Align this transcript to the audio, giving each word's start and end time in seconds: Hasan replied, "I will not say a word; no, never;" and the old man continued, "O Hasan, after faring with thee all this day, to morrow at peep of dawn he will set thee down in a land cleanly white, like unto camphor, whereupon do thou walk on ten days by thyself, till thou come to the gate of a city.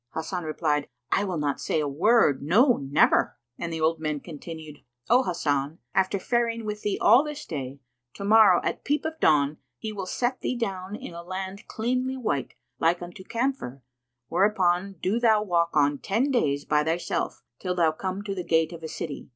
Hasan 0.15 0.45
replied, 0.45 0.87
"I 1.11 1.23
will 1.25 1.37
not 1.37 1.61
say 1.61 1.79
a 1.79 1.87
word; 1.87 2.41
no, 2.41 2.77
never;" 2.77 3.37
and 3.59 3.71
the 3.71 3.81
old 3.81 3.99
man 3.99 4.19
continued, 4.19 4.79
"O 5.11 5.21
Hasan, 5.21 5.77
after 5.93 6.17
faring 6.17 6.65
with 6.65 6.81
thee 6.81 6.97
all 6.99 7.23
this 7.23 7.45
day, 7.45 7.79
to 8.15 8.23
morrow 8.25 8.61
at 8.63 8.83
peep 8.83 9.05
of 9.05 9.19
dawn 9.19 9.59
he 9.77 9.93
will 9.93 10.07
set 10.07 10.41
thee 10.41 10.55
down 10.55 10.95
in 10.95 11.13
a 11.13 11.21
land 11.21 11.67
cleanly 11.67 12.17
white, 12.17 12.55
like 12.79 12.99
unto 13.03 13.23
camphor, 13.23 13.83
whereupon 14.27 14.93
do 15.03 15.19
thou 15.19 15.43
walk 15.43 15.69
on 15.77 15.99
ten 15.99 16.31
days 16.31 16.65
by 16.65 16.83
thyself, 16.83 17.43
till 17.59 17.75
thou 17.75 17.91
come 17.91 18.23
to 18.23 18.33
the 18.33 18.43
gate 18.43 18.73
of 18.73 18.81
a 18.81 18.87
city. 18.87 19.29